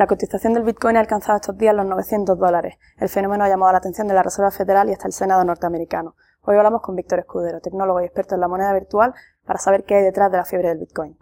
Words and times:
La 0.00 0.06
cotización 0.06 0.54
del 0.54 0.62
Bitcoin 0.62 0.96
ha 0.96 1.00
alcanzado 1.00 1.36
estos 1.36 1.58
días 1.58 1.74
los 1.74 1.84
900 1.84 2.38
dólares. 2.38 2.76
El 2.96 3.10
fenómeno 3.10 3.44
ha 3.44 3.48
llamado 3.50 3.72
la 3.72 3.78
atención 3.78 4.08
de 4.08 4.14
la 4.14 4.22
Reserva 4.22 4.50
Federal 4.50 4.88
y 4.88 4.92
hasta 4.92 5.06
el 5.06 5.12
Senado 5.12 5.44
norteamericano. 5.44 6.14
Hoy 6.42 6.56
hablamos 6.56 6.80
con 6.80 6.96
Víctor 6.96 7.18
Escudero, 7.18 7.60
tecnólogo 7.60 8.00
y 8.00 8.04
experto 8.04 8.34
en 8.34 8.40
la 8.40 8.48
moneda 8.48 8.72
virtual, 8.72 9.12
para 9.44 9.58
saber 9.58 9.84
qué 9.84 9.96
hay 9.96 10.02
detrás 10.02 10.30
de 10.30 10.38
la 10.38 10.46
fiebre 10.46 10.68
del 10.68 10.78
Bitcoin. 10.78 11.18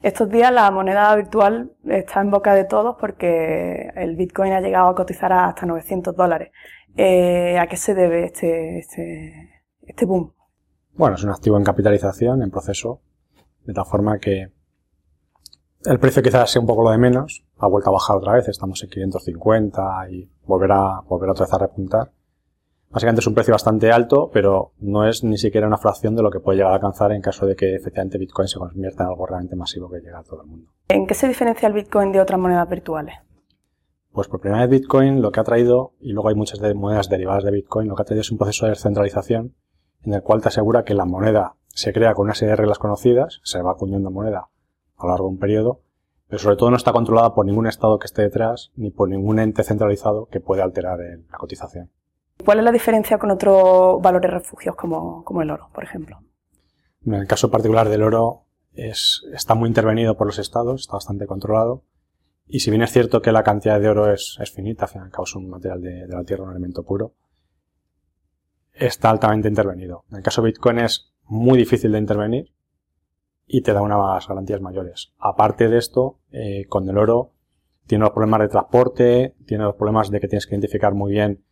Estos 0.00 0.30
días 0.30 0.50
la 0.50 0.70
moneda 0.70 1.14
virtual 1.14 1.72
está 1.84 2.22
en 2.22 2.30
boca 2.30 2.54
de 2.54 2.64
todos 2.64 2.96
porque 2.98 3.90
el 3.96 4.16
Bitcoin 4.16 4.52
ha 4.52 4.60
llegado 4.60 4.88
a 4.88 4.94
cotizar 4.94 5.32
hasta 5.32 5.66
900 5.66 6.16
dólares. 6.16 6.52
Eh, 6.96 7.58
¿A 7.58 7.66
qué 7.66 7.76
se 7.76 7.94
debe 7.94 8.24
este, 8.24 8.78
este, 8.78 9.62
este 9.82 10.06
boom? 10.06 10.32
Bueno, 10.94 11.16
es 11.16 11.24
un 11.24 11.30
activo 11.30 11.58
en 11.58 11.64
capitalización, 11.64 12.40
en 12.40 12.50
proceso, 12.50 13.02
de 13.66 13.72
tal 13.72 13.84
forma 13.84 14.18
que 14.18 14.52
el 15.84 15.98
precio 15.98 16.22
quizás 16.22 16.50
sea 16.50 16.60
un 16.60 16.66
poco 16.66 16.82
lo 16.82 16.90
de 16.90 16.98
menos, 16.98 17.44
ha 17.58 17.68
vuelto 17.68 17.90
a 17.90 17.92
bajar 17.92 18.16
otra 18.16 18.32
vez, 18.34 18.48
estamos 18.48 18.82
en 18.82 18.90
550 18.90 20.10
y 20.10 20.28
volverá, 20.44 21.00
volverá 21.08 21.32
otra 21.32 21.46
vez 21.46 21.52
a 21.52 21.58
repuntar. 21.58 22.10
Básicamente 22.90 23.20
es 23.20 23.26
un 23.26 23.34
precio 23.34 23.52
bastante 23.52 23.90
alto, 23.90 24.30
pero 24.32 24.72
no 24.78 25.06
es 25.06 25.22
ni 25.22 25.36
siquiera 25.36 25.66
una 25.66 25.76
fracción 25.76 26.14
de 26.14 26.22
lo 26.22 26.30
que 26.30 26.40
puede 26.40 26.58
llegar 26.58 26.72
a 26.72 26.76
alcanzar 26.76 27.12
en 27.12 27.20
caso 27.20 27.44
de 27.46 27.54
que 27.54 27.74
efectivamente 27.74 28.16
Bitcoin 28.18 28.48
se 28.48 28.58
convierta 28.58 29.04
en 29.04 29.10
algo 29.10 29.26
realmente 29.26 29.56
masivo 29.56 29.90
que 29.90 29.98
llegue 29.98 30.16
a 30.16 30.22
todo 30.22 30.42
el 30.42 30.48
mundo. 30.48 30.70
¿En 30.88 31.06
qué 31.06 31.14
se 31.14 31.28
diferencia 31.28 31.66
el 31.68 31.74
Bitcoin 31.74 32.12
de 32.12 32.20
otras 32.20 32.38
monedas 32.40 32.68
virtuales? 32.68 33.16
Pues 34.12 34.28
por 34.28 34.40
primera 34.40 34.66
vez 34.66 34.80
Bitcoin 34.80 35.20
lo 35.20 35.30
que 35.30 35.40
ha 35.40 35.44
traído, 35.44 35.92
y 36.00 36.12
luego 36.12 36.30
hay 36.30 36.34
muchas 36.34 36.60
monedas 36.74 37.08
derivadas 37.08 37.44
de 37.44 37.50
Bitcoin, 37.50 37.88
lo 37.88 37.96
que 37.96 38.02
ha 38.02 38.06
traído 38.06 38.22
es 38.22 38.30
un 38.30 38.38
proceso 38.38 38.66
de 38.66 38.70
descentralización 38.70 39.54
en 40.04 40.14
el 40.14 40.22
cual 40.22 40.40
te 40.40 40.48
asegura 40.48 40.84
que 40.84 40.94
la 40.94 41.04
moneda 41.04 41.56
se 41.76 41.92
crea 41.92 42.14
con 42.14 42.24
una 42.24 42.34
serie 42.34 42.52
de 42.52 42.56
reglas 42.56 42.78
conocidas, 42.78 43.40
se 43.44 43.60
va 43.60 43.72
acuñando 43.72 44.10
moneda 44.10 44.48
a 44.96 45.02
lo 45.04 45.10
largo 45.10 45.26
de 45.26 45.34
un 45.34 45.38
periodo, 45.38 45.82
pero 46.26 46.38
sobre 46.38 46.56
todo 46.56 46.70
no 46.70 46.78
está 46.78 46.90
controlada 46.90 47.34
por 47.34 47.44
ningún 47.44 47.66
Estado 47.66 47.98
que 47.98 48.06
esté 48.06 48.22
detrás 48.22 48.72
ni 48.76 48.90
por 48.90 49.10
ningún 49.10 49.38
ente 49.38 49.62
centralizado 49.62 50.26
que 50.26 50.40
pueda 50.40 50.64
alterar 50.64 51.00
la 51.00 51.36
cotización. 51.36 51.90
¿Cuál 52.42 52.60
es 52.60 52.64
la 52.64 52.72
diferencia 52.72 53.18
con 53.18 53.30
otros 53.30 54.00
valores 54.00 54.30
refugios 54.30 54.74
como, 54.74 55.22
el 55.42 55.50
oro, 55.50 55.68
por 55.74 55.84
ejemplo? 55.84 56.18
En 57.04 57.12
el 57.12 57.26
caso 57.26 57.50
particular 57.50 57.90
del 57.90 58.02
oro 58.02 58.44
es, 58.72 59.26
está 59.34 59.54
muy 59.54 59.68
intervenido 59.68 60.16
por 60.16 60.26
los 60.26 60.38
estados, 60.38 60.80
está 60.80 60.94
bastante 60.94 61.26
controlado. 61.26 61.82
Y 62.46 62.60
si 62.60 62.70
bien 62.70 62.82
es 62.82 62.90
cierto 62.90 63.20
que 63.20 63.32
la 63.32 63.42
cantidad 63.42 63.78
de 63.78 63.88
oro 63.90 64.10
es, 64.10 64.38
finita, 64.54 64.86
al 64.86 64.90
fin 64.90 65.02
y 65.02 65.04
al 65.04 65.10
cabo 65.10 65.24
es 65.24 65.34
un 65.34 65.50
material 65.50 65.82
de, 65.82 66.06
de, 66.06 66.16
la 66.16 66.24
tierra, 66.24 66.44
un 66.44 66.52
elemento 66.52 66.84
puro, 66.84 67.12
está 68.72 69.10
altamente 69.10 69.48
intervenido. 69.48 70.04
En 70.10 70.16
el 70.16 70.22
caso 70.22 70.40
de 70.40 70.46
Bitcoin 70.46 70.78
es 70.78 71.12
muy 71.28 71.58
difícil 71.58 71.92
de 71.92 71.98
intervenir 71.98 72.52
y 73.46 73.62
te 73.62 73.72
da 73.72 73.82
unas 73.82 74.26
garantías 74.26 74.60
mayores. 74.60 75.12
Aparte 75.18 75.68
de 75.68 75.78
esto, 75.78 76.18
eh, 76.32 76.66
con 76.68 76.88
el 76.88 76.98
oro 76.98 77.32
tiene 77.86 78.04
los 78.04 78.12
problemas 78.12 78.40
de 78.40 78.48
transporte, 78.48 79.36
tiene 79.46 79.64
los 79.64 79.76
problemas 79.76 80.10
de 80.10 80.20
que 80.20 80.28
tienes 80.28 80.46
que 80.46 80.54
identificar 80.54 80.94
muy 80.94 81.12
bien 81.12 81.44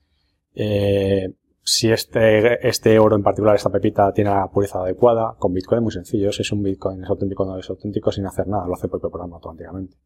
eh, 0.54 1.32
si 1.62 1.90
este, 1.90 2.66
este 2.66 2.98
oro 2.98 3.16
en 3.16 3.22
particular, 3.22 3.56
esta 3.56 3.70
pepita, 3.70 4.12
tiene 4.12 4.30
la 4.30 4.50
pureza 4.50 4.80
adecuada. 4.80 5.34
Con 5.38 5.54
Bitcoin 5.54 5.78
es 5.78 5.82
muy 5.82 5.92
sencillo, 5.92 6.30
si 6.30 6.42
es 6.42 6.52
un 6.52 6.62
Bitcoin, 6.62 7.02
es 7.02 7.08
auténtico 7.08 7.44
o 7.44 7.46
no 7.46 7.58
es 7.58 7.70
auténtico 7.70 8.12
sin 8.12 8.26
hacer 8.26 8.46
nada, 8.48 8.66
lo 8.66 8.74
hace 8.74 8.86
el 8.86 8.90
programa 8.90 9.36
automáticamente. 9.36 9.96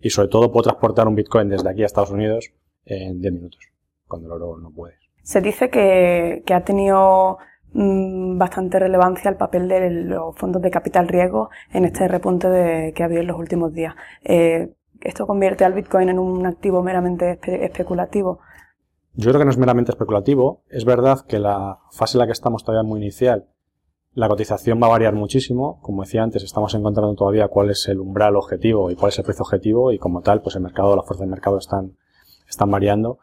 Y 0.00 0.10
sobre 0.10 0.28
todo 0.28 0.52
puedo 0.52 0.64
transportar 0.64 1.08
un 1.08 1.16
Bitcoin 1.16 1.48
desde 1.48 1.68
aquí 1.68 1.82
a 1.82 1.86
Estados 1.86 2.10
Unidos 2.10 2.52
en 2.84 3.20
10 3.20 3.32
minutos, 3.32 3.60
cuando 4.06 4.28
el 4.28 4.42
oro 4.42 4.58
no 4.58 4.70
puede. 4.70 4.94
Se 5.22 5.40
dice 5.40 5.70
que 5.70 6.42
ha 6.52 6.64
tenido 6.64 7.38
Mm, 7.74 8.36
bastante 8.36 8.78
relevancia 8.78 9.30
el 9.30 9.36
papel 9.36 9.66
de 9.66 9.90
los 9.90 10.36
fondos 10.36 10.60
de 10.60 10.70
capital 10.70 11.08
riesgo 11.08 11.48
en 11.72 11.86
este 11.86 12.06
repunte 12.06 12.92
que 12.94 13.02
ha 13.02 13.06
habido 13.06 13.22
en 13.22 13.28
los 13.28 13.38
últimos 13.38 13.72
días. 13.72 13.94
Eh, 14.24 14.74
¿Esto 15.00 15.26
convierte 15.26 15.64
al 15.64 15.72
Bitcoin 15.72 16.10
en 16.10 16.18
un 16.18 16.46
activo 16.46 16.82
meramente 16.82 17.38
especulativo? 17.64 18.40
Yo 19.14 19.30
creo 19.30 19.40
que 19.40 19.44
no 19.44 19.50
es 19.50 19.58
meramente 19.58 19.90
especulativo. 19.90 20.62
Es 20.68 20.84
verdad 20.84 21.20
que 21.26 21.38
la 21.38 21.80
fase 21.90 22.16
en 22.16 22.20
la 22.20 22.26
que 22.26 22.32
estamos 22.32 22.62
todavía 22.62 22.88
muy 22.88 23.00
inicial. 23.00 23.48
La 24.14 24.28
cotización 24.28 24.80
va 24.80 24.86
a 24.86 24.90
variar 24.90 25.14
muchísimo. 25.14 25.80
Como 25.82 26.02
decía 26.02 26.22
antes, 26.22 26.44
estamos 26.44 26.74
encontrando 26.74 27.14
todavía 27.14 27.48
cuál 27.48 27.70
es 27.70 27.88
el 27.88 28.00
umbral 28.00 28.36
objetivo 28.36 28.90
y 28.90 28.94
cuál 28.94 29.08
es 29.08 29.18
el 29.18 29.24
precio 29.24 29.42
objetivo 29.42 29.90
y 29.90 29.98
como 29.98 30.20
tal, 30.20 30.40
pues 30.40 30.54
el 30.56 30.62
mercado, 30.62 30.94
las 30.94 31.04
fuerzas 31.04 31.20
del 31.20 31.30
mercado 31.30 31.58
están, 31.58 31.96
están 32.48 32.70
variando. 32.70 33.18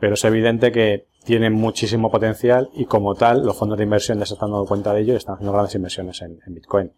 Pero 0.00 0.14
es 0.14 0.24
evidente 0.24 0.72
que 0.72 1.06
tienen 1.26 1.52
muchísimo 1.54 2.08
potencial 2.08 2.70
y 2.72 2.84
como 2.84 3.16
tal 3.16 3.44
los 3.44 3.58
fondos 3.58 3.76
de 3.76 3.82
inversión 3.84 4.20
ya 4.20 4.26
se 4.26 4.34
están 4.34 4.52
dando 4.52 4.64
cuenta 4.64 4.94
de 4.94 5.00
ello 5.00 5.12
y 5.12 5.16
están 5.16 5.34
haciendo 5.34 5.52
grandes 5.52 5.74
inversiones 5.74 6.22
en, 6.22 6.38
Bitcoin. 6.46 6.92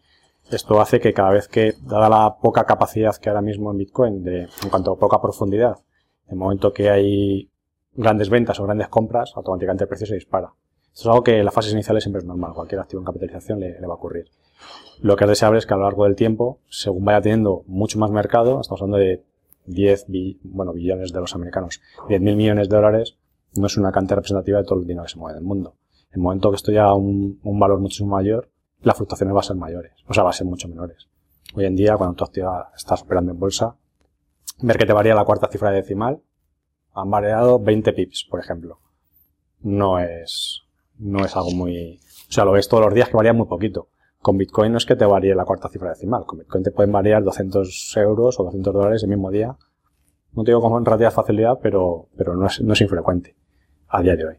Esto 0.51 0.79
hace 0.79 0.99
que 0.99 1.13
cada 1.13 1.31
vez 1.31 1.47
que, 1.47 1.73
dada 1.81 2.09
la 2.09 2.37
poca 2.39 2.63
capacidad 2.65 3.15
que 3.15 3.29
ahora 3.29 3.41
mismo 3.41 3.71
en 3.71 3.77
Bitcoin, 3.77 4.23
de, 4.23 4.43
en 4.43 4.69
cuanto 4.69 4.91
a 4.91 4.99
poca 4.99 5.19
profundidad, 5.19 5.79
en 6.27 6.33
el 6.33 6.37
momento 6.37 6.71
que 6.71 6.91
hay 6.91 7.49
grandes 7.93 8.29
ventas 8.29 8.59
o 8.59 8.65
grandes 8.65 8.87
compras, 8.87 9.33
automáticamente 9.35 9.85
el 9.85 9.87
precio 9.87 10.05
se 10.05 10.13
dispara. 10.13 10.53
Esto 10.93 11.01
es 11.01 11.07
algo 11.07 11.23
que 11.23 11.39
en 11.39 11.45
las 11.45 11.53
fases 11.53 11.73
iniciales 11.73 12.03
siempre 12.03 12.19
es 12.19 12.25
normal, 12.25 12.53
cualquier 12.53 12.81
activo 12.81 13.01
en 13.01 13.05
capitalización 13.05 13.59
le, 13.59 13.81
va 13.81 13.93
a 13.93 13.97
ocurrir. 13.97 14.25
Lo 15.01 15.15
que 15.15 15.23
es 15.23 15.29
deseable 15.29 15.57
es 15.57 15.65
que 15.65 15.73
a 15.73 15.77
lo 15.77 15.83
largo 15.83 16.03
del 16.03 16.15
tiempo, 16.15 16.59
según 16.69 17.03
vaya 17.03 17.21
teniendo 17.21 17.63
mucho 17.65 17.97
más 17.97 18.11
mercado, 18.11 18.61
estamos 18.61 18.81
hablando 18.83 18.97
de 18.97 19.23
10 19.65 20.05
bueno, 20.43 20.73
billones 20.73 21.11
de 21.11 21.19
los 21.19 21.33
americanos, 21.33 21.81
10 22.09 22.21
mil 22.21 22.35
millones 22.35 22.69
de 22.69 22.75
dólares, 22.75 23.17
no 23.59 23.67
es 23.67 23.77
una 23.77 23.91
cantidad 23.91 24.17
representativa 24.17 24.59
de 24.59 24.63
todo 24.63 24.79
el 24.79 24.87
dinero 24.87 25.03
que 25.03 25.11
se 25.11 25.17
mueve 25.17 25.37
en 25.37 25.43
el 25.43 25.47
mundo. 25.47 25.75
En 26.11 26.19
el 26.19 26.21
momento 26.21 26.49
que 26.49 26.55
esto 26.55 26.71
ya 26.71 26.85
a 26.85 26.95
un, 26.95 27.39
valor 27.43 27.79
muchísimo 27.79 28.09
mayor, 28.09 28.49
las 28.81 28.95
fluctuaciones 28.95 29.33
van 29.33 29.41
a 29.41 29.43
ser 29.43 29.55
mayores, 29.57 29.91
o 30.07 30.13
sea, 30.13 30.23
van 30.23 30.31
a 30.31 30.33
ser 30.33 30.47
mucho 30.47 30.67
menores. 30.67 31.07
Hoy 31.53 31.65
en 31.65 31.75
día, 31.75 31.97
cuando 31.97 32.15
tú 32.15 32.25
estás 32.75 33.01
operando 33.01 33.31
en 33.31 33.39
bolsa, 33.39 33.75
ver 34.61 34.77
que 34.77 34.85
te 34.85 34.93
varía 34.93 35.13
la 35.13 35.25
cuarta 35.25 35.49
cifra 35.51 35.71
decimal, 35.71 36.21
han 36.93 37.11
variado 37.11 37.59
20 37.59 37.93
pips, 37.93 38.27
por 38.29 38.39
ejemplo. 38.39 38.79
No 39.61 39.99
es, 39.99 40.63
no 40.97 41.25
es 41.25 41.35
algo 41.35 41.51
muy, 41.51 41.99
o 42.29 42.31
sea, 42.31 42.45
lo 42.45 42.53
ves 42.53 42.67
todos 42.67 42.85
los 42.85 42.93
días 42.93 43.09
que 43.09 43.17
varía 43.17 43.33
muy 43.33 43.47
poquito. 43.47 43.89
Con 44.21 44.37
Bitcoin 44.37 44.71
no 44.71 44.77
es 44.77 44.85
que 44.85 44.95
te 44.95 45.05
varíe 45.05 45.33
la 45.33 45.45
cuarta 45.45 45.69
cifra 45.69 45.89
decimal. 45.89 46.25
Con 46.25 46.39
Bitcoin 46.39 46.63
te 46.63 46.71
pueden 46.71 46.91
variar 46.91 47.23
200 47.23 47.97
euros 47.97 48.39
o 48.39 48.43
200 48.43 48.73
dólares 48.73 49.03
el 49.03 49.09
mismo 49.09 49.31
día. 49.31 49.55
No 50.33 50.43
te 50.43 50.51
digo 50.51 50.61
con 50.61 50.85
relativa 50.85 51.11
facilidad, 51.11 51.59
pero, 51.61 52.09
pero 52.17 52.35
no 52.35 52.47
es, 52.47 52.61
no 52.61 52.73
es 52.73 52.81
infrecuente 52.81 53.38
a 53.89 54.01
día 54.01 54.15
de 54.15 54.25
hoy. 54.25 54.35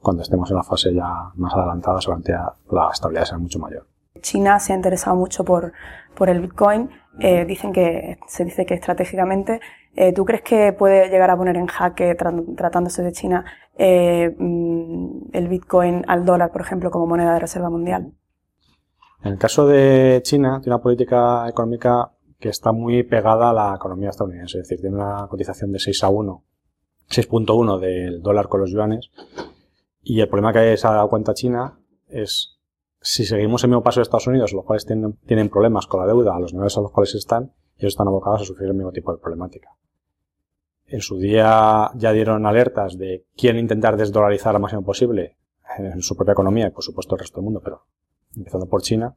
Cuando 0.00 0.22
estemos 0.22 0.50
en 0.50 0.56
la 0.56 0.62
fase 0.62 0.94
ya 0.94 1.30
más 1.36 1.54
adelantada, 1.54 2.00
seguramente 2.00 2.32
la 2.32 2.90
estabilidad 2.92 3.24
será 3.24 3.38
mucho 3.38 3.58
mayor. 3.58 3.86
China 4.20 4.58
se 4.58 4.72
ha 4.72 4.76
interesado 4.76 5.16
mucho 5.16 5.44
por, 5.44 5.72
por 6.14 6.28
el 6.28 6.40
Bitcoin. 6.40 6.90
Eh, 7.20 7.44
dicen 7.44 7.72
que, 7.72 8.18
se 8.26 8.44
dice 8.44 8.66
que 8.66 8.74
estratégicamente, 8.74 9.60
eh, 9.94 10.12
¿tú 10.12 10.24
crees 10.24 10.42
que 10.42 10.72
puede 10.72 11.08
llegar 11.08 11.30
a 11.30 11.36
poner 11.36 11.56
en 11.56 11.66
jaque, 11.66 12.14
tratándose 12.14 13.02
de 13.02 13.12
China, 13.12 13.44
eh, 13.76 14.34
mm, 14.36 15.30
el 15.32 15.48
Bitcoin 15.48 16.04
al 16.06 16.24
dólar, 16.24 16.50
por 16.50 16.60
ejemplo, 16.60 16.90
como 16.90 17.06
moneda 17.06 17.34
de 17.34 17.40
reserva 17.40 17.70
mundial? 17.70 18.12
En 19.22 19.32
el 19.32 19.38
caso 19.38 19.66
de 19.66 20.20
China, 20.22 20.60
tiene 20.60 20.74
una 20.74 20.82
política 20.82 21.48
económica 21.48 22.10
que 22.38 22.50
está 22.50 22.72
muy 22.72 23.04
pegada 23.04 23.50
a 23.50 23.52
la 23.52 23.74
economía 23.76 24.10
estadounidense, 24.10 24.58
es 24.58 24.68
decir, 24.68 24.80
tiene 24.80 24.96
una 24.96 25.26
cotización 25.28 25.72
de 25.72 25.78
6 25.78 26.04
a 26.04 26.08
1 26.10 26.42
6.1 27.10 27.78
del 27.78 28.22
dólar 28.22 28.48
con 28.48 28.60
los 28.60 28.70
yuanes. 28.70 29.10
Y 30.02 30.20
el 30.20 30.28
problema 30.28 30.52
que 30.52 30.76
se 30.76 30.86
ha 30.86 30.92
dado 30.92 31.08
cuenta 31.08 31.34
China 31.34 31.78
es 32.08 32.58
si 33.00 33.24
seguimos 33.24 33.62
el 33.64 33.70
mismo 33.70 33.82
paso 33.82 34.00
de 34.00 34.04
Estados 34.04 34.26
Unidos, 34.26 34.52
los 34.52 34.64
cuales 34.64 34.86
tienen, 34.86 35.14
tienen 35.26 35.50
problemas 35.50 35.86
con 35.86 36.00
la 36.00 36.06
deuda 36.06 36.34
a 36.34 36.40
los 36.40 36.54
niveles 36.54 36.76
a 36.78 36.80
los 36.80 36.90
cuales 36.90 37.14
están, 37.14 37.52
ellos 37.76 37.92
están 37.92 38.08
abocados 38.08 38.42
a 38.42 38.44
sufrir 38.44 38.68
el 38.68 38.74
mismo 38.74 38.92
tipo 38.92 39.12
de 39.12 39.18
problemática. 39.18 39.76
En 40.86 41.00
su 41.00 41.18
día 41.18 41.90
ya 41.94 42.12
dieron 42.12 42.46
alertas 42.46 42.96
de 42.96 43.26
quién 43.36 43.58
intentar 43.58 43.96
desdolarizar 43.96 44.54
lo 44.54 44.60
máximo 44.60 44.84
posible 44.84 45.36
en 45.78 46.02
su 46.02 46.16
propia 46.16 46.32
economía 46.32 46.68
y 46.68 46.70
por 46.70 46.84
supuesto 46.84 47.14
el 47.14 47.20
resto 47.20 47.36
del 47.36 47.44
mundo, 47.44 47.60
pero 47.62 47.84
empezando 48.36 48.66
por 48.66 48.82
China. 48.82 49.16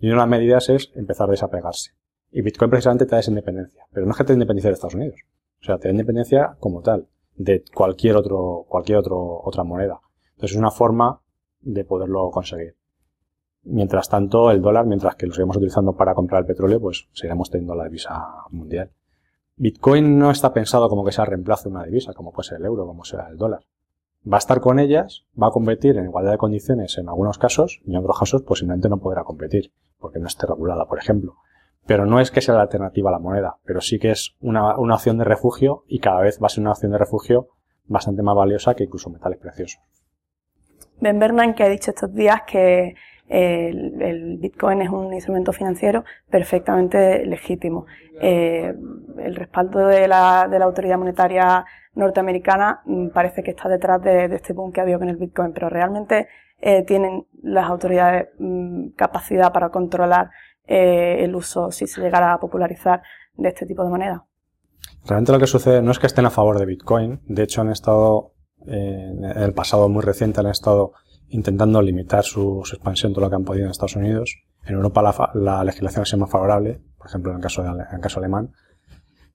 Y 0.00 0.06
una 0.06 0.14
de 0.14 0.20
las 0.20 0.28
medidas 0.28 0.68
es 0.68 0.92
empezar 0.94 1.28
a 1.28 1.32
desapegarse. 1.32 1.92
Y 2.30 2.42
Bitcoin 2.42 2.70
precisamente 2.70 3.06
te 3.06 3.12
da 3.12 3.20
esa 3.20 3.30
independencia. 3.30 3.86
Pero 3.92 4.06
no 4.06 4.12
es 4.12 4.18
que 4.18 4.24
te 4.24 4.32
dé 4.32 4.34
independencia 4.34 4.70
de 4.70 4.74
Estados 4.74 4.94
Unidos. 4.94 5.20
O 5.60 5.64
sea, 5.64 5.78
te 5.78 5.88
da 5.88 5.92
independencia 5.92 6.56
como 6.60 6.82
tal 6.82 7.08
de 7.38 7.64
cualquier 7.72 8.16
otro, 8.16 8.66
cualquier 8.68 8.98
otro, 8.98 9.40
otra 9.42 9.64
moneda. 9.64 10.00
Entonces 10.30 10.52
es 10.52 10.56
una 10.56 10.70
forma 10.70 11.20
de 11.60 11.84
poderlo 11.84 12.30
conseguir. 12.30 12.76
Mientras 13.62 14.08
tanto, 14.08 14.50
el 14.50 14.60
dólar, 14.60 14.86
mientras 14.86 15.14
que 15.14 15.26
lo 15.26 15.34
seguimos 15.34 15.56
utilizando 15.56 15.94
para 15.94 16.14
comprar 16.14 16.40
el 16.40 16.46
petróleo, 16.46 16.80
pues 16.80 17.08
seguiremos 17.12 17.50
teniendo 17.50 17.74
la 17.74 17.84
divisa 17.84 18.26
mundial. 18.50 18.90
Bitcoin 19.56 20.18
no 20.18 20.30
está 20.30 20.52
pensado 20.52 20.88
como 20.88 21.04
que 21.04 21.12
sea 21.12 21.24
reemplazo 21.24 21.68
de 21.68 21.74
una 21.74 21.84
divisa, 21.84 22.12
como 22.12 22.32
puede 22.32 22.48
ser 22.48 22.58
el 22.58 22.66
euro, 22.66 22.86
como 22.86 23.04
sea 23.04 23.28
el 23.28 23.36
dólar. 23.36 23.64
Va 24.30 24.36
a 24.36 24.38
estar 24.38 24.60
con 24.60 24.78
ellas, 24.78 25.26
va 25.40 25.48
a 25.48 25.50
competir 25.50 25.96
en 25.96 26.04
igualdad 26.04 26.32
de 26.32 26.38
condiciones 26.38 26.98
en 26.98 27.08
algunos 27.08 27.38
casos, 27.38 27.80
y 27.84 27.90
en 27.90 27.98
otros 27.98 28.18
casos, 28.18 28.42
pues 28.42 28.60
simplemente 28.60 28.88
no 28.88 28.98
podrá 28.98 29.24
competir, 29.24 29.72
porque 29.98 30.18
no 30.18 30.26
esté 30.26 30.46
regulada, 30.46 30.86
por 30.86 30.98
ejemplo 30.98 31.36
pero 31.88 32.04
no 32.04 32.20
es 32.20 32.30
que 32.30 32.42
sea 32.42 32.54
la 32.54 32.60
alternativa 32.60 33.08
a 33.08 33.12
la 33.14 33.18
moneda, 33.18 33.56
pero 33.64 33.80
sí 33.80 33.98
que 33.98 34.10
es 34.10 34.36
una, 34.40 34.76
una 34.76 34.96
opción 34.96 35.16
de 35.16 35.24
refugio 35.24 35.84
y 35.88 36.00
cada 36.00 36.20
vez 36.20 36.38
va 36.40 36.46
a 36.46 36.50
ser 36.50 36.60
una 36.60 36.72
opción 36.72 36.92
de 36.92 36.98
refugio 36.98 37.48
bastante 37.86 38.22
más 38.22 38.36
valiosa 38.36 38.74
que 38.74 38.84
incluso 38.84 39.08
metales 39.08 39.38
preciosos. 39.38 39.80
Ben 41.00 41.18
Bernanke 41.18 41.64
ha 41.64 41.68
dicho 41.68 41.90
estos 41.90 42.14
días 42.14 42.42
que 42.46 42.94
el, 43.26 44.36
Bitcoin 44.38 44.82
es 44.82 44.90
un 44.90 45.14
instrumento 45.14 45.54
financiero 45.54 46.04
perfectamente 46.28 47.24
legítimo. 47.24 47.86
Eh, 48.20 48.74
el 49.18 49.34
respaldo 49.34 49.86
de 49.86 50.08
la, 50.08 50.46
de 50.46 50.58
la 50.58 50.66
autoridad 50.66 50.98
monetaria 50.98 51.64
norteamericana 51.94 52.82
mm, 52.84 53.08
parece 53.08 53.42
que 53.42 53.52
está 53.52 53.66
detrás 53.66 54.02
de, 54.02 54.26
este 54.26 54.52
boom 54.52 54.72
que 54.72 54.80
ha 54.80 54.82
habido 54.82 54.98
con 54.98 55.08
el 55.08 55.16
Bitcoin, 55.16 55.54
pero 55.54 55.70
realmente 55.70 56.28
eh, 56.60 56.82
tienen 56.82 57.26
las 57.42 57.64
autoridades 57.70 58.28
mm, 58.38 58.88
capacidad 58.90 59.52
para 59.52 59.70
controlar 59.70 60.30
eh, 60.68 61.24
el 61.24 61.34
uso, 61.34 61.72
si 61.72 61.86
se 61.86 62.00
llegara 62.00 62.34
a 62.34 62.38
popularizar, 62.38 63.02
de 63.34 63.48
este 63.48 63.66
tipo 63.66 63.82
de 63.82 63.90
moneda. 63.90 64.26
Realmente 65.06 65.32
lo 65.32 65.38
que 65.38 65.46
sucede 65.46 65.80
no 65.80 65.90
es 65.90 65.98
que 65.98 66.06
estén 66.06 66.26
a 66.26 66.30
favor 66.30 66.58
de 66.58 66.66
Bitcoin, 66.66 67.20
de 67.26 67.42
hecho 67.42 67.62
han 67.62 67.70
estado, 67.70 68.34
eh, 68.66 69.10
en 69.10 69.24
el 69.24 69.54
pasado 69.54 69.88
muy 69.88 70.02
reciente 70.02 70.40
han 70.40 70.48
estado 70.48 70.92
intentando 71.28 71.80
limitar 71.82 72.24
su, 72.24 72.60
expansión 72.60 73.12
todo 73.12 73.24
lo 73.24 73.30
que 73.30 73.36
han 73.36 73.44
podido 73.44 73.64
en 73.64 73.70
Estados 73.70 73.96
Unidos. 73.96 74.36
En 74.64 74.74
Europa 74.74 75.30
la, 75.34 75.64
legislación 75.64 76.02
ha 76.02 76.04
sido 76.04 76.18
más 76.18 76.30
favorable, 76.30 76.80
por 76.98 77.06
ejemplo 77.06 77.30
en 77.30 77.38
el 77.38 77.42
caso, 77.42 77.64
en 77.64 77.80
el 77.80 78.00
caso 78.00 78.18
alemán. 78.18 78.52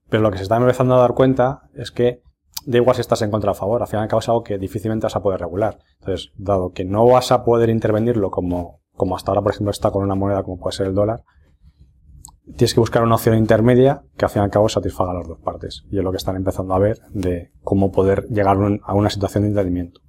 Pero 0.08 0.22
lo 0.22 0.30
que 0.30 0.36
se 0.36 0.44
está 0.44 0.56
empezando 0.56 0.94
a 0.94 1.00
dar 1.00 1.14
cuenta 1.14 1.62
es 1.74 1.90
que 1.90 2.22
da 2.66 2.78
igual 2.78 2.94
si 2.94 3.00
estás 3.00 3.22
en 3.22 3.30
contra 3.30 3.50
o 3.50 3.52
a 3.52 3.56
favor, 3.56 3.82
al 3.82 3.88
final 3.88 4.02
y 4.02 4.04
al 4.04 4.08
cabo 4.08 4.20
es 4.20 4.28
algo 4.28 4.42
que 4.42 4.58
difícilmente 4.58 5.06
vas 5.06 5.16
a 5.16 5.22
poder 5.22 5.40
regular. 5.40 5.78
Entonces, 6.00 6.32
dado 6.36 6.72
que 6.72 6.84
no 6.84 7.06
vas 7.06 7.32
a 7.32 7.44
poder 7.44 7.68
intervenirlo 7.68 8.30
como, 8.30 8.80
como 8.94 9.16
hasta 9.16 9.30
ahora, 9.30 9.42
por 9.42 9.52
ejemplo, 9.52 9.70
está 9.70 9.90
con 9.90 10.02
una 10.02 10.14
moneda 10.14 10.42
como 10.42 10.58
puede 10.58 10.76
ser 10.76 10.86
el 10.86 10.94
dólar, 10.94 11.22
tienes 12.56 12.74
que 12.74 12.80
buscar 12.80 13.02
una 13.02 13.14
opción 13.14 13.36
intermedia 13.36 14.02
que 14.16 14.24
al 14.24 14.30
fin 14.30 14.42
y 14.42 14.44
al 14.44 14.50
cabo 14.50 14.68
satisfaga 14.68 15.12
a 15.12 15.14
las 15.14 15.28
dos 15.28 15.38
partes. 15.38 15.84
Y 15.90 15.98
es 15.98 16.04
lo 16.04 16.10
que 16.10 16.18
están 16.18 16.36
empezando 16.36 16.74
a 16.74 16.78
ver 16.78 17.00
de 17.10 17.52
cómo 17.62 17.90
poder 17.90 18.26
llegar 18.28 18.56
a 18.82 18.94
una 18.94 19.10
situación 19.10 19.42
de 19.42 19.48
entendimiento. 19.50 20.00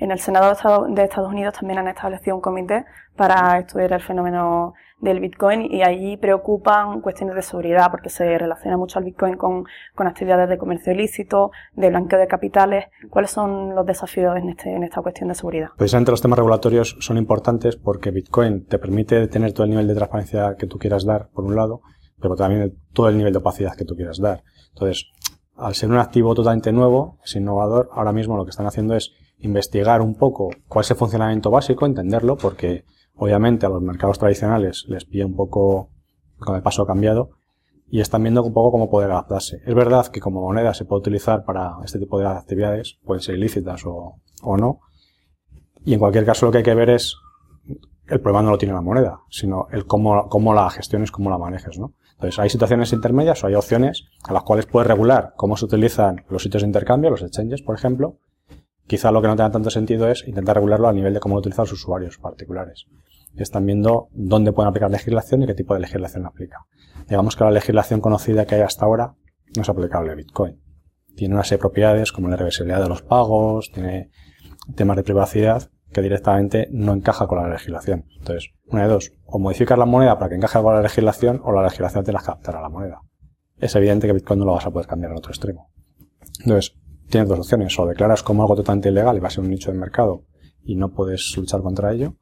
En 0.00 0.10
el 0.10 0.18
Senado 0.18 0.46
de 0.88 1.04
Estados 1.04 1.28
Unidos 1.28 1.54
también 1.58 1.78
han 1.78 1.86
establecido 1.86 2.34
un 2.34 2.40
comité 2.40 2.86
para 3.16 3.58
estudiar 3.58 3.92
el 3.92 4.00
fenómeno 4.00 4.72
del 4.98 5.20
Bitcoin 5.20 5.70
y 5.70 5.82
allí 5.82 6.16
preocupan 6.16 7.02
cuestiones 7.02 7.36
de 7.36 7.42
seguridad 7.42 7.90
porque 7.90 8.08
se 8.08 8.38
relaciona 8.38 8.78
mucho 8.78 8.98
al 8.98 9.04
Bitcoin 9.04 9.36
con, 9.36 9.66
actividades 9.98 10.48
de 10.48 10.56
comercio 10.56 10.94
ilícito, 10.94 11.50
de 11.74 11.90
blanqueo 11.90 12.18
de 12.18 12.26
capitales. 12.28 12.86
¿Cuáles 13.10 13.30
son 13.30 13.74
los 13.74 13.84
desafíos 13.84 14.38
en, 14.38 14.48
este, 14.48 14.74
en 14.74 14.84
esta 14.84 15.02
cuestión 15.02 15.28
de 15.28 15.34
seguridad? 15.34 15.68
Precisamente 15.76 16.12
los 16.12 16.22
temas 16.22 16.38
regulatorios 16.38 16.96
son 17.00 17.18
importantes 17.18 17.76
porque 17.76 18.10
Bitcoin 18.10 18.64
te 18.64 18.78
permite 18.78 19.28
tener 19.28 19.52
todo 19.52 19.64
el 19.64 19.70
nivel 19.70 19.86
de 19.86 19.94
transparencia 19.96 20.56
que 20.58 20.66
tú 20.66 20.78
quieras 20.78 21.04
dar, 21.04 21.28
por 21.28 21.44
un 21.44 21.56
lado, 21.56 21.82
pero 22.22 22.36
también 22.36 22.74
todo 22.94 23.10
el 23.10 23.18
nivel 23.18 23.34
de 23.34 23.38
opacidad 23.38 23.76
que 23.76 23.84
tú 23.84 23.96
quieras 23.96 24.18
dar. 24.18 24.44
Entonces, 24.70 25.10
al 25.56 25.74
ser 25.74 25.90
un 25.90 25.98
activo 25.98 26.34
totalmente 26.34 26.72
nuevo, 26.72 27.18
es 27.22 27.36
innovador, 27.36 27.90
ahora 27.92 28.12
mismo 28.12 28.38
lo 28.38 28.44
que 28.44 28.50
están 28.50 28.66
haciendo 28.66 28.94
es 28.96 29.12
investigar 29.40 30.00
un 30.00 30.14
poco 30.14 30.50
cuál 30.68 30.84
es 30.84 30.90
el 30.90 30.96
funcionamiento 30.96 31.50
básico, 31.50 31.86
entenderlo, 31.86 32.36
porque 32.36 32.84
obviamente 33.14 33.66
a 33.66 33.68
los 33.68 33.82
mercados 33.82 34.18
tradicionales 34.18 34.84
les 34.88 35.04
pilla 35.04 35.26
un 35.26 35.36
poco 35.36 35.90
con 36.38 36.56
el 36.56 36.62
paso 36.62 36.86
cambiado 36.86 37.30
y 37.88 38.00
están 38.00 38.22
viendo 38.22 38.42
un 38.42 38.52
poco 38.52 38.70
cómo 38.70 38.90
poder 38.90 39.10
adaptarse. 39.10 39.60
Es 39.66 39.74
verdad 39.74 40.06
que 40.06 40.20
como 40.20 40.40
moneda 40.42 40.74
se 40.74 40.84
puede 40.84 41.00
utilizar 41.00 41.44
para 41.44 41.76
este 41.84 41.98
tipo 41.98 42.18
de 42.18 42.26
actividades, 42.26 42.98
pueden 43.04 43.22
ser 43.22 43.34
ilícitas 43.34 43.84
o, 43.84 44.20
o 44.42 44.56
no, 44.56 44.80
y 45.84 45.94
en 45.94 45.98
cualquier 45.98 46.24
caso 46.24 46.46
lo 46.46 46.52
que 46.52 46.58
hay 46.58 46.64
que 46.64 46.74
ver 46.74 46.90
es 46.90 47.16
el 48.06 48.20
problema 48.20 48.42
no 48.42 48.50
lo 48.50 48.58
tiene 48.58 48.74
la 48.74 48.80
moneda, 48.80 49.20
sino 49.30 49.68
el 49.70 49.86
cómo, 49.86 50.28
cómo 50.28 50.52
la 50.52 50.68
gestiones, 50.70 51.10
cómo 51.10 51.30
la 51.30 51.38
manejes, 51.38 51.78
¿no? 51.78 51.94
Entonces, 52.14 52.38
hay 52.38 52.50
situaciones 52.50 52.92
intermedias 52.92 53.42
o 53.42 53.46
hay 53.46 53.54
opciones 53.54 54.08
a 54.24 54.32
las 54.34 54.42
cuales 54.42 54.66
puedes 54.66 54.86
regular 54.86 55.32
cómo 55.36 55.56
se 55.56 55.64
utilizan 55.64 56.24
los 56.28 56.42
sitios 56.42 56.62
de 56.62 56.66
intercambio, 56.66 57.08
los 57.08 57.22
exchanges, 57.22 57.62
por 57.62 57.76
ejemplo, 57.76 58.18
Quizá 58.90 59.12
lo 59.12 59.22
que 59.22 59.28
no 59.28 59.36
tenga 59.36 59.52
tanto 59.52 59.70
sentido 59.70 60.08
es 60.08 60.26
intentar 60.26 60.56
regularlo 60.56 60.88
a 60.88 60.92
nivel 60.92 61.14
de 61.14 61.20
cómo 61.20 61.36
lo 61.36 61.38
utilizan 61.38 61.62
los 61.62 61.74
usuarios 61.74 62.18
particulares. 62.18 62.86
están 63.36 63.64
viendo 63.64 64.08
dónde 64.10 64.52
pueden 64.52 64.68
aplicar 64.68 64.90
legislación 64.90 65.44
y 65.44 65.46
qué 65.46 65.54
tipo 65.54 65.74
de 65.74 65.80
legislación 65.80 66.26
aplica. 66.26 66.66
Digamos 67.08 67.36
que 67.36 67.44
la 67.44 67.52
legislación 67.52 68.00
conocida 68.00 68.46
que 68.46 68.56
hay 68.56 68.62
hasta 68.62 68.84
ahora 68.84 69.14
no 69.54 69.62
es 69.62 69.68
aplicable 69.68 70.10
a 70.10 70.16
Bitcoin. 70.16 70.60
Tiene 71.14 71.34
una 71.34 71.44
serie 71.44 71.58
de 71.58 71.60
propiedades 71.60 72.10
como 72.10 72.30
la 72.30 72.34
reversibilidad 72.34 72.82
de 72.82 72.88
los 72.88 73.02
pagos, 73.02 73.70
tiene 73.70 74.10
temas 74.74 74.96
de 74.96 75.04
privacidad 75.04 75.70
que 75.92 76.02
directamente 76.02 76.66
no 76.72 76.92
encaja 76.92 77.28
con 77.28 77.38
la 77.40 77.48
legislación. 77.48 78.06
Entonces, 78.18 78.50
una 78.66 78.82
de 78.82 78.88
dos, 78.88 79.12
o 79.24 79.38
modificas 79.38 79.78
la 79.78 79.86
moneda 79.86 80.18
para 80.18 80.30
que 80.30 80.34
encaje 80.34 80.60
con 80.60 80.74
la 80.74 80.82
legislación 80.82 81.40
o 81.44 81.52
la 81.52 81.62
legislación 81.62 82.04
te 82.04 82.10
la 82.10 82.22
captará 82.22 82.60
la 82.60 82.68
moneda. 82.68 83.02
Es 83.56 83.76
evidente 83.76 84.08
que 84.08 84.14
Bitcoin 84.14 84.40
no 84.40 84.46
lo 84.46 84.54
vas 84.54 84.66
a 84.66 84.72
poder 84.72 84.88
cambiar 84.88 85.12
en 85.12 85.18
otro 85.18 85.30
extremo. 85.30 85.70
Entonces, 86.40 86.74
tienes 87.10 87.28
dos 87.28 87.40
opciones. 87.40 87.78
O 87.78 87.86
declaras 87.86 88.22
como 88.22 88.42
algo 88.42 88.56
totalmente 88.56 88.88
ilegal 88.88 89.16
y 89.16 89.20
va 89.20 89.28
a 89.28 89.30
ser 89.30 89.44
un 89.44 89.50
nicho 89.50 89.70
de 89.70 89.78
mercado 89.78 90.24
y 90.62 90.76
no 90.76 90.90
puedes 90.90 91.34
luchar 91.36 91.62
contra 91.62 91.92
ello. 91.92 92.14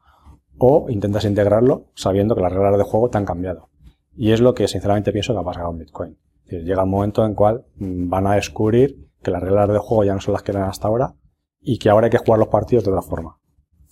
O 0.59 0.87
intentas 0.89 1.25
integrarlo 1.25 1.87
sabiendo 1.95 2.35
que 2.35 2.43
las 2.43 2.53
reglas 2.53 2.77
de 2.77 2.85
juego 2.85 3.11
te 3.11 3.19
han 3.19 3.25
cambiado. 3.25 3.69
Y 4.17 4.33
es 4.33 4.41
lo 4.41 4.55
que 4.55 4.67
sinceramente 4.67 5.13
pienso 5.13 5.33
que 5.33 5.37
va 5.37 5.43
a 5.43 5.45
pasar 5.45 5.65
con 5.65 5.79
Bitcoin. 5.79 6.19
llega 6.47 6.83
un 6.83 6.91
momento 6.91 7.25
en 7.25 7.31
el 7.31 7.37
cual 7.37 7.67
van 7.77 8.27
a 8.27 8.35
descubrir 8.35 9.09
que 9.23 9.31
las 9.31 9.43
reglas 9.43 9.69
de 9.69 9.79
juego 9.79 10.05
ya 10.05 10.15
no 10.15 10.21
son 10.21 10.33
las 10.33 10.43
que 10.43 10.53
eran 10.53 10.69
hasta 10.69 10.89
ahora 10.89 11.15
y 11.61 11.79
que 11.79 11.91
ahora 11.91 12.07
hay 12.07 12.11
que 12.11 12.19
jugar 12.19 12.39
los 12.41 12.49
partidos 12.49 12.85
de 12.85 12.91
otra 12.91 13.03
forma. 13.03 13.39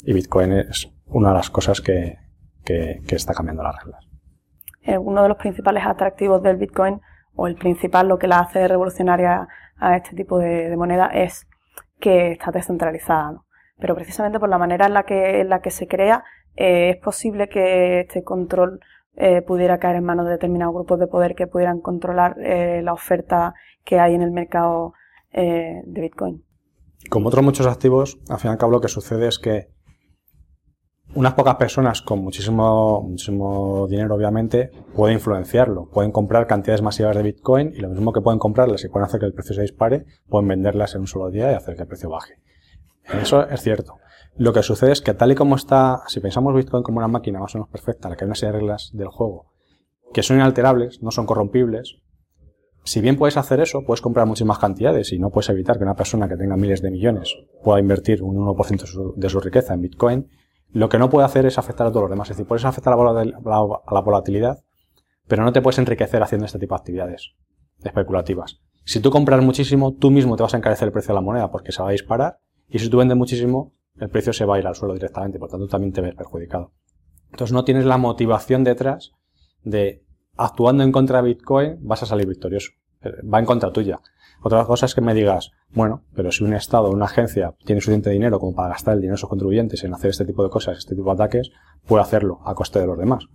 Y 0.03 0.13
Bitcoin 0.13 0.53
es 0.53 0.91
una 1.07 1.29
de 1.29 1.35
las 1.35 1.51
cosas 1.51 1.81
que, 1.81 2.19
que, 2.65 3.03
que 3.07 3.17
está 3.17 3.35
cambiando 3.35 3.63
las 3.63 3.77
reglas. 3.85 4.07
Eh, 4.83 4.99
uno 4.99 5.23
de 5.23 5.29
los 5.29 5.39
principales 5.39 5.85
atractivos 5.85 6.43
del 6.43 6.57
Bitcoin, 6.57 7.01
o 7.37 7.47
el 7.47 7.55
principal, 7.55 8.09
lo 8.09 8.19
que 8.19 8.27
la 8.27 8.41
hace 8.41 8.67
revolucionaria 8.67 9.47
a 9.79 9.97
este 9.97 10.17
tipo 10.17 10.39
de, 10.39 10.75
moneda 10.77 11.07
es 11.07 11.47
que 12.01 12.33
está 12.33 12.51
descentralizada. 12.51 13.43
Pero 13.79 13.95
precisamente 13.95 14.41
por 14.41 14.49
la 14.49 14.59
manera 14.59 14.87
en 14.87 14.95
la 14.95 15.05
que, 15.05 15.41
en 15.41 15.51
la 15.51 15.61
que 15.61 15.71
se 15.71 15.87
crea, 15.87 16.25
eh, 16.57 16.91
es 16.91 16.97
posible 16.97 17.49
que 17.49 18.01
este 18.01 18.25
control 18.25 18.81
eh, 19.17 19.43
pudiera 19.43 19.79
caer 19.79 19.97
en 19.97 20.05
manos 20.05 20.25
de 20.27 20.33
determinados 20.33 20.75
grupos 20.75 20.99
de 20.99 21.07
poder 21.07 21.35
que 21.35 21.47
pudieran 21.47 21.81
controlar 21.81 22.37
eh, 22.41 22.81
la 22.83 22.95
oferta 22.95 23.55
que 23.85 24.01
hay 24.01 24.15
en 24.15 24.23
el 24.23 24.31
mercado 24.31 24.95
de 25.33 25.83
Bitcoin. 25.85 26.43
Como 27.11 27.29
otros 27.29 27.45
muchos 27.45 27.67
activos, 27.67 28.19
al 28.31 28.39
fin 28.39 28.49
y 28.49 28.53
al 28.53 28.59
cabo 28.59 28.73
lo 28.73 28.81
que 28.81 28.89
sucede 28.89 29.29
es 29.29 29.39
que 29.39 29.69
unas 31.15 31.35
pocas 31.35 31.55
personas 31.57 32.03
con 32.03 32.19
muchísimo, 32.19 33.03
muchísimo 33.03 33.87
dinero, 33.89 34.15
obviamente, 34.15 34.71
pueden 34.95 35.17
influenciarlo. 35.17 35.89
Pueden 35.89 36.13
comprar 36.13 36.47
cantidades 36.47 36.83
masivas 36.83 37.17
de 37.17 37.23
Bitcoin 37.23 37.73
y 37.75 37.81
lo 37.81 37.89
mismo 37.89 38.13
que 38.13 38.21
pueden 38.21 38.39
comprarlas 38.39 38.85
y 38.85 38.89
pueden 38.89 39.07
hacer 39.07 39.21
que 39.21 39.27
el 39.27 39.33
precio 39.33 39.55
se 39.55 39.63
dispare, 39.63 40.05
pueden 40.29 40.49
venderlas 40.49 40.95
en 40.95 41.03
un 41.03 41.07
solo 41.07 41.31
día 41.31 41.51
y 41.53 41.55
hacer 41.55 41.77
que 41.77 41.83
el 41.83 41.89
precio 41.89 42.11
baje. 42.11 42.35
Eso 43.21 43.47
es 43.49 43.63
cierto. 43.63 43.95
Lo 44.37 44.53
que 44.53 44.63
sucede 44.63 44.93
es 44.93 45.01
que 45.01 45.15
tal 45.15 45.33
y 45.33 45.35
como 45.35 45.57
está, 45.57 46.03
si 46.09 46.21
pensamos 46.21 46.55
Bitcoin 46.55 46.83
como 46.83 46.99
una 46.99 47.09
máquina 47.09 47.41
más 47.41 47.55
o 47.55 47.59
menos 47.59 47.71
perfecta, 47.71 48.11
la 48.11 48.17
que 48.17 48.25
hay 48.25 48.27
una 48.27 48.35
serie 48.35 48.53
de 48.53 48.59
reglas 48.59 48.91
del 48.93 49.09
juego, 49.09 49.47
que 50.13 50.23
son 50.23 50.37
inalterables, 50.37 51.03
no 51.03 51.11
son 51.11 51.25
corrompibles, 51.25 51.97
si 52.87 53.01
bien 53.01 53.17
puedes 53.17 53.37
hacer 53.37 53.61
eso, 53.61 53.83
puedes 53.85 54.01
comprar 54.01 54.27
muchísimas 54.27 54.59
cantidades 54.59 55.13
y 55.13 55.19
no 55.19 55.31
puedes 55.31 55.49
evitar 55.49 55.77
que 55.77 55.83
una 55.83 55.97
persona 55.97 56.29
que 56.29 56.37
tenga 56.37 56.57
miles 56.57 56.83
de 56.83 56.93
millones 56.93 57.35
pueda 57.65 57.81
invertir 57.81 58.23
un 58.23 58.37
1% 58.37 59.15
de 59.17 59.29
su 59.29 59.41
riqueza 59.41 59.75
en 59.75 59.81
Bitcoin, 59.81 60.29
lo 60.73 60.89
que 60.89 60.99
no 60.99 61.09
puede 61.09 61.27
hacer 61.27 61.47
es 61.47 61.59
afectar 61.59 61.87
a 61.87 61.91
todos 61.91 62.03
los 62.03 62.11
demás. 62.11 62.31
Es 62.31 62.37
decir, 62.37 62.47
puedes 62.47 62.65
afectar 62.65 62.93
a 62.93 62.97
la 62.97 64.01
volatilidad, 64.01 64.63
pero 65.27 65.45
no 65.45 65.53
te 65.53 65.63
puedes 65.63 65.79
enriquecer 65.79 66.23
haciendo 66.23 66.47
este 66.47 66.59
tipo 66.59 66.75
de 66.75 66.81
actividades 66.81 67.35
especulativas. 67.83 68.61
Si 68.85 69.01
tú 69.01 69.11
compras 69.11 69.43
muchísimo, 69.43 69.95
tú 69.95 70.11
mismo 70.11 70.37
te 70.37 70.43
vas 70.43 70.55
a 70.55 70.59
encarecer 70.59 70.87
el 70.87 70.93
precio 70.93 71.09
de 71.09 71.17
la 71.17 71.21
moneda 71.21 71.51
porque 71.51 71.73
se 71.73 71.83
va 71.83 71.89
a 71.89 71.93
disparar. 71.93 72.39
Y 72.69 72.79
si 72.79 72.89
tú 72.89 72.99
vendes 72.99 73.17
muchísimo, 73.17 73.73
el 73.99 74.11
precio 74.11 74.33
se 74.33 74.45
va 74.45 74.57
a 74.57 74.59
ir 74.59 74.67
al 74.67 74.75
suelo 74.75 74.95
directamente, 74.95 75.39
por 75.39 75.49
tanto 75.49 75.67
también 75.67 75.93
te 75.93 76.01
ves 76.01 76.15
perjudicado. 76.15 76.73
Entonces 77.31 77.53
no 77.53 77.65
tienes 77.65 77.85
la 77.85 77.99
motivación 77.99 78.63
detrás 78.63 79.13
de 79.63 80.05
actuando 80.37 80.85
en 80.85 80.93
contra 80.93 81.23
de 81.23 81.29
Bitcoin 81.29 81.79
vas 81.81 82.03
a 82.03 82.07
salir 82.07 82.27
victorioso. 82.27 82.73
Va 83.03 83.39
en 83.39 83.47
contra 83.47 83.73
tuya. 83.73 84.01
Otra 84.43 84.65
cosa 84.65 84.87
es 84.87 84.95
que 84.95 85.01
me 85.01 85.15
digas, 85.15 85.51
bueno, 85.71 86.05
pero 86.15 86.31
si 86.31 86.45
un 86.45 86.55
Estado 86.55 86.89
o 86.89 86.93
una 86.93 87.07
agencia 87.07 87.55
tiene 87.65 87.81
suficiente 87.81 88.11
dinero 88.11 88.39
como 88.39 88.55
para 88.55 88.69
gastar 88.69 88.95
el 88.95 89.01
dinero 89.01 89.15
de 89.15 89.21
sus 89.21 89.29
contribuyentes 89.29 89.83
en 89.85 89.95
hacer 89.95 90.11
este 90.11 90.25
tipo 90.25 90.43
de 90.43 90.51
cosas, 90.51 90.79
este 90.79 90.95
tipo 90.95 91.09
de 91.09 91.15
ataques, 91.15 91.51
puede 91.87 92.03
hacerlo 92.03 92.41
a 92.45 92.55
coste 92.55 92.79
de 92.79 92.87
los 92.87 92.99
demás. 92.99 93.27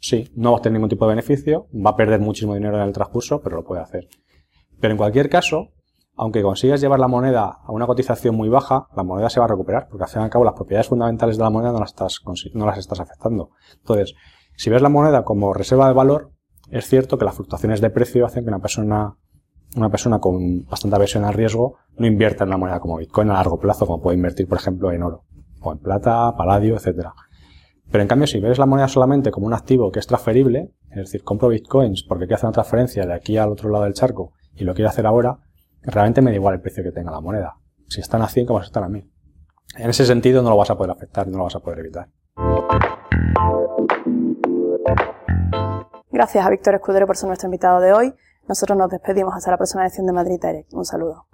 Sí, 0.00 0.30
no 0.34 0.50
va 0.50 0.56
a 0.56 0.58
obtener 0.58 0.74
ningún 0.74 0.90
tipo 0.90 1.06
de 1.06 1.10
beneficio, 1.10 1.66
va 1.74 1.90
a 1.90 1.96
perder 1.96 2.20
muchísimo 2.20 2.54
dinero 2.54 2.76
en 2.76 2.82
el 2.82 2.92
transcurso, 2.92 3.40
pero 3.40 3.56
lo 3.56 3.64
puede 3.64 3.82
hacer. 3.82 4.08
Pero 4.80 4.92
en 4.92 4.98
cualquier 4.98 5.28
caso, 5.28 5.70
aunque 6.14 6.42
consigas 6.42 6.80
llevar 6.80 7.00
la 7.00 7.08
moneda 7.08 7.58
a 7.64 7.72
una 7.72 7.86
cotización 7.86 8.34
muy 8.34 8.48
baja, 8.48 8.88
la 8.96 9.02
moneda 9.02 9.30
se 9.30 9.40
va 9.40 9.46
a 9.46 9.48
recuperar, 9.48 9.88
porque 9.88 10.04
al 10.04 10.10
fin 10.10 10.20
y 10.20 10.24
al 10.24 10.30
cabo 10.30 10.44
las 10.44 10.54
propiedades 10.54 10.88
fundamentales 10.88 11.36
de 11.36 11.44
la 11.44 11.50
moneda 11.50 11.72
no 11.72 11.80
las 11.80 11.90
estás, 11.90 12.20
no 12.54 12.66
las 12.66 12.78
estás 12.78 13.00
afectando. 13.00 13.50
Entonces, 13.78 14.14
si 14.56 14.70
ves 14.70 14.82
la 14.82 14.88
moneda 14.88 15.24
como 15.24 15.52
reserva 15.52 15.86
de 15.86 15.94
valor, 15.94 16.32
es 16.70 16.86
cierto 16.86 17.18
que 17.18 17.24
las 17.24 17.34
fluctuaciones 17.34 17.80
de 17.80 17.90
precio 17.90 18.26
hacen 18.26 18.44
que 18.44 18.50
una 18.50 18.58
persona 18.58 19.16
una 19.76 19.90
persona 19.90 20.18
con 20.18 20.64
bastante 20.64 20.96
aversión 20.96 21.24
al 21.24 21.34
riesgo 21.34 21.76
no 21.96 22.06
invierta 22.06 22.44
en 22.44 22.50
una 22.50 22.56
moneda 22.56 22.80
como 22.80 22.96
Bitcoin 22.96 23.30
a 23.30 23.34
largo 23.34 23.58
plazo, 23.58 23.86
como 23.86 24.00
puede 24.00 24.16
invertir, 24.16 24.48
por 24.48 24.58
ejemplo, 24.58 24.92
en 24.92 25.02
oro, 25.02 25.24
o 25.60 25.72
en 25.72 25.78
plata, 25.78 26.34
paladio, 26.36 26.76
etcétera. 26.76 27.12
Pero 27.90 28.02
en 28.02 28.08
cambio, 28.08 28.26
si 28.26 28.38
ves 28.40 28.58
la 28.58 28.66
moneda 28.66 28.88
solamente 28.88 29.30
como 29.30 29.46
un 29.46 29.54
activo 29.54 29.90
que 29.90 29.98
es 29.98 30.06
transferible, 30.06 30.72
es 30.90 30.96
decir, 30.96 31.22
compro 31.22 31.48
bitcoins 31.48 32.02
porque 32.02 32.26
quiero 32.26 32.36
hacer 32.36 32.46
una 32.48 32.52
transferencia 32.52 33.06
de 33.06 33.14
aquí 33.14 33.36
al 33.36 33.50
otro 33.50 33.70
lado 33.70 33.84
del 33.84 33.94
charco 33.94 34.32
y 34.54 34.64
lo 34.64 34.74
quiero 34.74 34.90
hacer 34.90 35.06
ahora, 35.06 35.38
realmente 35.82 36.20
me 36.20 36.30
da 36.30 36.36
igual 36.36 36.54
el 36.54 36.60
precio 36.60 36.82
que 36.82 36.92
tenga 36.92 37.10
la 37.10 37.20
moneda. 37.20 37.56
Si 37.86 38.00
están 38.00 38.22
a 38.22 38.28
100, 38.28 38.46
como 38.46 38.60
si 38.60 38.66
están 38.66 38.84
a 38.84 38.88
1000. 38.88 39.10
En 39.76 39.90
ese 39.90 40.04
sentido 40.04 40.42
no 40.42 40.50
lo 40.50 40.56
vas 40.56 40.70
a 40.70 40.76
poder 40.76 40.90
afectar, 40.90 41.28
no 41.28 41.38
lo 41.38 41.44
vas 41.44 41.56
a 41.56 41.60
poder 41.60 41.80
evitar. 41.80 42.08
Gracias 46.10 46.44
a 46.44 46.50
Víctor 46.50 46.74
Escudero 46.74 47.06
por 47.06 47.16
ser 47.16 47.28
nuestro 47.28 47.46
invitado 47.46 47.80
de 47.80 47.92
hoy. 47.92 48.14
Nosotros 48.48 48.78
nos 48.78 48.88
despedimos 48.88 49.34
hasta 49.34 49.50
la 49.50 49.58
próxima 49.58 49.84
edición 49.84 50.06
de 50.06 50.12
Madrid 50.12 50.40
Direct. 50.40 50.72
Un 50.72 50.84
saludo. 50.84 51.26